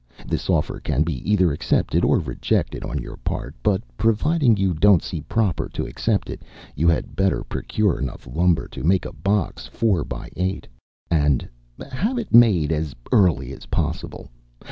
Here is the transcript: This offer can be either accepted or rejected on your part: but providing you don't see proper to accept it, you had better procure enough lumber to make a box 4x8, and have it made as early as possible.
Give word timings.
This 0.25 0.49
offer 0.49 0.79
can 0.79 1.03
be 1.03 1.17
either 1.31 1.51
accepted 1.51 2.03
or 2.03 2.17
rejected 2.17 2.83
on 2.83 2.97
your 2.97 3.17
part: 3.17 3.53
but 3.61 3.83
providing 3.97 4.57
you 4.57 4.73
don't 4.73 5.03
see 5.03 5.21
proper 5.21 5.69
to 5.73 5.85
accept 5.85 6.27
it, 6.31 6.41
you 6.73 6.87
had 6.87 7.15
better 7.15 7.43
procure 7.43 7.99
enough 7.99 8.25
lumber 8.25 8.67
to 8.69 8.83
make 8.83 9.05
a 9.05 9.13
box 9.13 9.69
4x8, 9.71 10.65
and 11.11 11.47
have 11.91 12.17
it 12.17 12.33
made 12.33 12.71
as 12.71 12.95
early 13.11 13.53
as 13.53 13.67
possible. 13.67 14.29